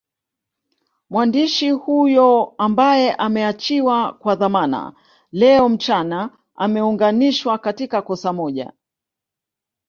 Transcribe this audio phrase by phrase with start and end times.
[1.09, 4.93] Mwandishi huyo ambaye ameachiwa kwa dhamana
[5.31, 8.61] leo mchana ameungwanishwa katika kosa moj